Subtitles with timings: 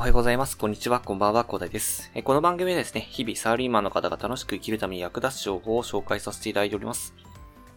[0.00, 0.56] おはようございます。
[0.56, 1.00] こんにちは。
[1.00, 1.44] こんばんは。
[1.44, 2.10] コーダイです。
[2.24, 7.12] この番組でですね、日々サラリーマンの方が楽しく生きるために役立つ情報を紹介させていただいております。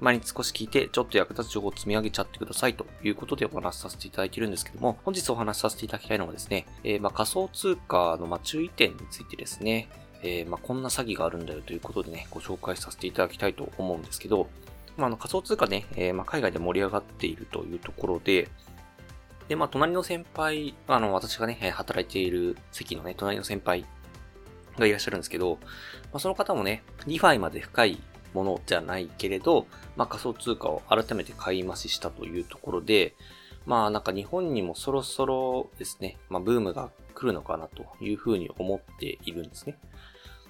[0.00, 9.90] 毎日少し聞いて、ちょっと役立つ情報を積み上げちゃってくださいということでお話しさせていただいているんですけども、本日お話しさせていただきたいのはですね、えー、ま仮想通貨のま注意点についてですね、
[10.22, 14.48] えー、まこんな詐欺があるんだよということでね、ご紹介させていただきたいと思うんですけど、
[14.96, 18.48] まあ、あの仮想通貨ね、えー、ま海外で盛り上がっているというところで、
[19.48, 23.84] で、まあ、隣の先輩、あの、私がね、働いている席のね、隣の先輩
[24.78, 25.68] がいらっしゃるんですけど、ま
[26.14, 28.00] あ、その方もね、リファイまで深い
[28.34, 33.14] ものじゃないけれど、まあ、仮想通貨を改めて買い増ししたというところで、
[33.64, 39.78] まあ、なんか日本にもそろそろですね、まあ、ブームが来るのかなというふうに思っているんですね。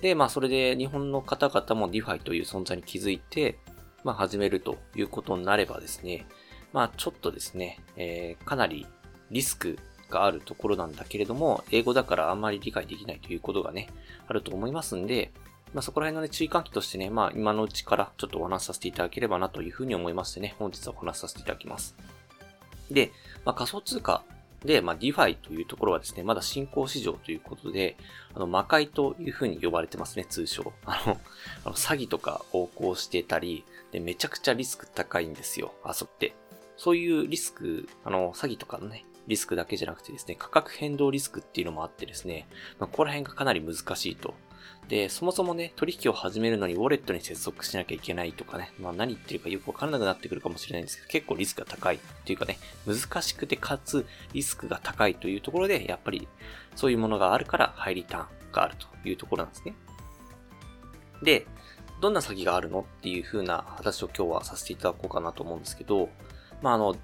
[0.00, 3.58] で、まあ、それで日本の方々も DeFi という存在に気づいて、
[4.04, 6.26] まあ、始めるということになればですね、
[6.72, 8.86] まあちょっとですね、えー、かなり
[9.30, 9.78] リスク
[10.10, 13.88] があるところなんだけれども、英語だからあんまり理解できないということがね、
[14.26, 15.32] あると思いますんで、
[15.74, 21.94] まあそこら辺のね、注意喚起としてね、まあ今のうちからちょっとお話しさせていただければなというふうに思いましてね、本日はお話しさせていただきます。
[22.90, 23.12] で、
[23.44, 24.22] まあ仮想通貨
[24.64, 27.96] で、まあ DeFi というところはですね、まだ新興市場ということで、
[28.34, 30.72] あの、魔界というふうに呼ばれてますね、通称。
[30.84, 31.18] あの、
[31.64, 36.34] あの詐欺とか横行してたり、で、めちゃくちゃリスク高いんですよ、あそって。
[36.78, 42.46] そういうリスク、あの、詐欺とかのね、リスクだけじゃなくてですね、価格変動リスクっていうのもあってですね、
[42.78, 44.34] まあ、ここら辺がかなり難しいと。
[44.88, 56.26] で、そもそもね、取引を始めるのにウォレットに接続しなきゃいけないとかね、まあ何言ってるかよくわからなくなってくるかもしれないんですけど、結構リスクが高いっていうかね、難しくてかつリスクが高いというところで、やっぱり
[56.74, 59.74] そういうものがあるからハイリターンがあるというところなんですね。
[61.22, 61.46] で、
[62.00, 66.08] どんな詐欺があるのっていう風な話を今日はさせていただこうかなと思うんですけど、
[66.62, 66.96] まあ、あの、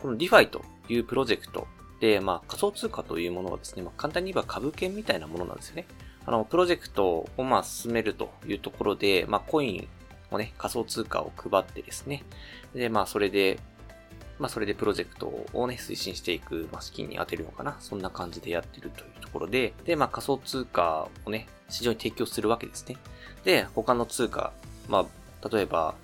[0.00, 1.66] この DeFi というプロジェクト
[2.00, 5.86] で、まあ、仮想通貨というものはですね、まあ、簡単に言えば株券みたいなものなんですよね。
[6.26, 9.88] あの、プロジェクトをまあ進めるというところで、まあ、コイン
[10.30, 12.24] をね、仮想通貨を配ってですね、
[12.74, 13.58] で、まあ、それで、
[14.38, 17.76] まあ、それでプロジェクトをね、推進していく、まあ、資金に当てるのかな。
[17.80, 22.96] そんな感じでやってるというところで、で、まあ、仮想通貨をね、市場に提供するわけですね。
[23.44, 24.52] で、他の通貨、
[24.88, 25.06] ま
[25.44, 25.94] あ、例えば、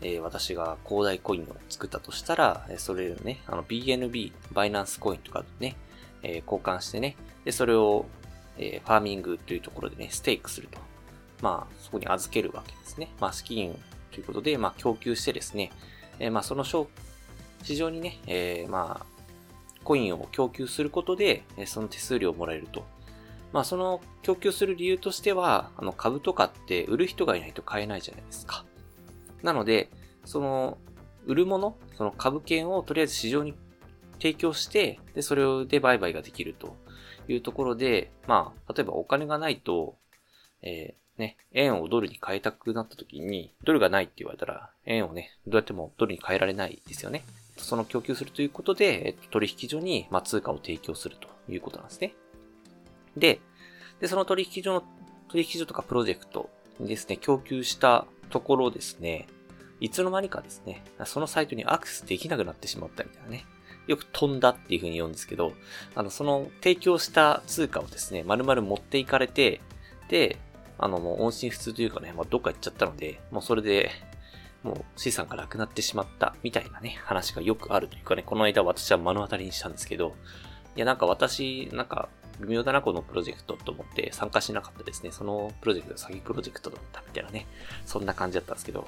[0.00, 5.76] えー、私が広大コインを作ったとしたら、それをね、あの BNB、バイナンスコインとかね、
[6.22, 8.06] えー、交換してね、で、それを、
[8.56, 10.78] えー、ファーミングというところでね、ステークすると。
[11.40, 13.10] まあ、そこに預けるわけですね。
[13.20, 13.78] まあ、資金
[14.10, 15.70] ということで、まあ、供給してですね、
[16.18, 19.06] えー、まあ、その市場にね、えー、まあ、
[19.84, 22.84] コインを供給することで、その手数料をもらえると。
[23.52, 28.64] まあ、その供給する理由としては、あの、株とかって売る人がいないと買えないじゃないですか。
[29.42, 29.90] なので、
[30.24, 30.78] その、
[31.26, 33.54] 売るもの、その株券をとりあえず市場に
[34.14, 36.76] 提供して、で、それで売買ができると
[37.28, 39.96] いうところで、まあ、例えばお金がないと、
[40.62, 47.24] えー、ね、円をドルに変えたくなった時に、ドルがないって言われたら、円をね、どうやってもドルに変えられないですよね。
[47.56, 52.14] その供給するということで、えっと、取引所に、まあ、通貨を提供するということなんですね。
[53.16, 53.40] で、
[54.00, 54.84] で、その取引所の、
[55.28, 59.26] 取引所とかプロジェクトにですね、供給したところですね、
[59.80, 63.46] いつの間にかですね、そのサイトにアクセスできなくなってしまったみたいなね。
[63.86, 65.52] よく飛んだっていう風に言うんですけど、
[65.94, 69.60] あの、その提供した通貨をですね、丸々持っていかれて、
[70.08, 70.36] で、
[70.78, 73.90] あの、もう音信不通というかね、まあ、どっか行っちゃったので、もうそれで、
[74.62, 80.14] もう資産がなくなってしまったみたいなね、話がよくあるというかね、この間私は目の当たりにしたんですけど、
[80.76, 82.08] いや、なんか私、なんか、
[82.40, 85.10] 微妙だな、このプロジェクトと思って参加しなかったですね。
[85.12, 87.46] そのプロジェクト詐欺プロジェクトだったみたいなね。
[87.86, 88.86] そんな感じだったんですけど。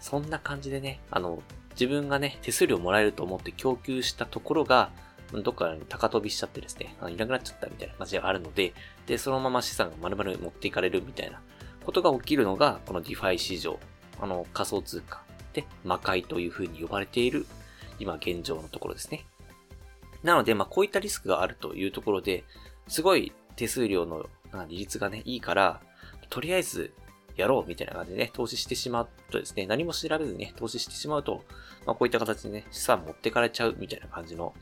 [0.00, 4.90] そんな感じでね、あの、自分がね、手数料もらえると思って供給したところが、
[5.32, 8.72] どっかに高飛びしちゃってですね、あのいなくなっちゃったみたいな感じがあるので、
[9.06, 11.40] で、そのまま資産が丸々持っていかれるみたいな
[11.84, 13.78] ことが起きるのが、この DeFi 市場、
[14.20, 15.22] あの、仮想通貨
[15.52, 17.46] で魔界という風に呼ばれている、
[17.98, 19.24] 今現状のところですね。
[20.22, 22.44] なので、まあ、こういったリスクがあるというところで、
[22.88, 24.26] すごい手数料の
[24.68, 25.80] 利率がね、いいから、
[26.28, 26.92] とりあえず
[27.36, 31.44] やろうみたいな感じでね、投資してしまうとですね、何も調べずにね、投資してしまうと、
[31.86, 34.54] まあ、こういった形でね、資産持ってかれちゃうみたいな感じの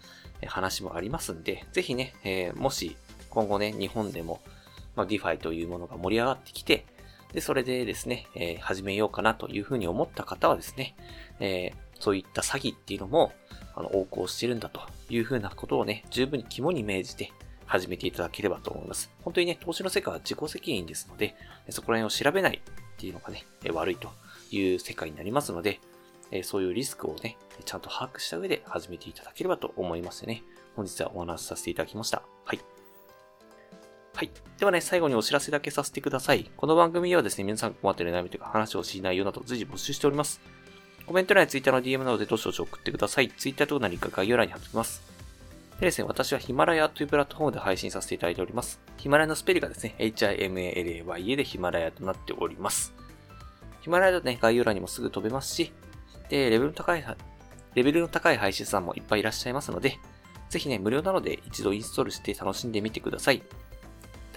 [0.46, 2.96] 話もありますんで、ぜひね、えー、もし
[3.30, 4.40] 今後ね、日本でも、
[4.96, 6.86] まあ、DeFi というものが盛り上がってきて、
[7.32, 10.96] で、それでですね、えー、始めようかなというふうに思った方はですね、
[11.40, 13.32] えー、そういった詐欺っていうのも、
[13.74, 17.32] あの、横行してるんだというふうなことをね、十分に肝に銘じて、
[17.66, 19.10] 始めていただければと思います。
[19.22, 21.36] 本当にね、投資の世界は自己責任ですので、
[21.68, 24.10] そこら辺を調べないっていうのがね、悪いと
[24.50, 25.78] いう世界になりますので、
[26.44, 30.42] そういうリスクをね、ちゃんと把握した上で始めていただければと思いますね。
[30.76, 32.22] 本日はお話しさせていただきました。
[32.46, 32.60] はい。
[34.14, 34.30] はい。
[34.58, 36.50] ではね、最後にお知らせだけさせてください。
[36.56, 40.40] この番組ではですね、皆さん困っている悩みとか話をしない内容など随時募集しております。
[41.08, 43.30] コメント欄や Twitter の DM などでどしどし送ってください。
[43.30, 45.02] Twitter と何か概要欄に貼っておきます。
[45.80, 48.78] でですね、私はヒマラヤというプラットフォームで配信させていただいております。
[48.98, 52.92] ヒマラヤのスペルがですね、HIMALAYA でヒマラヤとなっております。
[53.80, 55.72] ヒマラヤだとね、概要欄にもすぐ飛べますし、
[56.28, 57.02] で、レベルの高い、
[57.74, 59.96] レベルの高い配信さんもいっぱいいらっしゃいますので、
[60.50, 63.42] ぜひね、無料なので一度インストールして楽しんでみてください。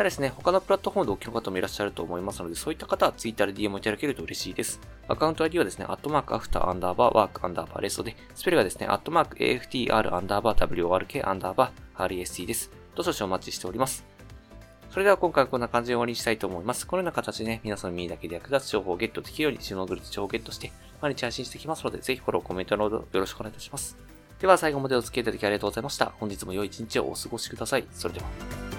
[0.01, 4.81] ただですね、他のプラットフォームでお聞きの方もいらっしゃると思いますので、そういった方は Twitter で DM をいただけると嬉しいです。
[5.07, 12.71] アカウント ID はですね、アットマークアフターアンダーバーワークアンダーバーレストで、スペルがですね、アットマーク AFTR アンダーバー WORK アンダーバー RST です。
[12.95, 14.03] どうぞお待ちしております。
[14.89, 16.87] それでは今回はこんな感じで終わりにしたいと思います。
[16.87, 23.95] このような形でね、皆さんの耳だけで役立つ情報をゲットできるように、シノグルツ情報をゲットして、毎日配信していきますので、ぜひフォロー、コメントなどよろしくお願いいたします。
[24.39, 26.07] では最後までお付き合いいただきありがとうございました。
[26.19, 27.85] 本日も良い一日をお過ごしください。
[27.91, 28.70] それでは。